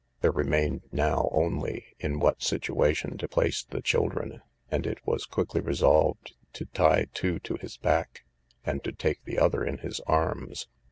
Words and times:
There 0.21 0.31
remained 0.31 0.81
now 0.91 1.29
only 1.31 1.95
in 1.99 2.19
what 2.19 2.41
situation 2.41 3.19
to 3.19 3.27
place 3.27 3.63
the 3.63 3.83
children, 3.83 4.41
and 4.71 4.87
it 4.87 4.97
was 5.05 5.27
quickly 5.27 5.61
resolved 5.61 6.33
to 6.53 6.65
tie 6.65 7.05
two 7.13 7.37
to 7.41 7.57
his 7.61 7.77
back, 7.77 8.23
and 8.65 8.83
to 8.83 8.93
take 8.93 9.23
the 9.25 9.37
other 9.37 9.63
in 9.63 9.77
his 9.77 9.99
arms. 10.07 10.65